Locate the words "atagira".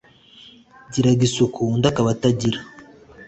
2.15-2.59